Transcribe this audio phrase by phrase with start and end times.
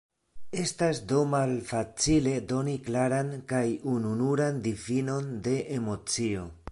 [0.61, 3.63] Estas do malfacile doni klaran kaj
[3.95, 6.51] ununuran difinon de emocio.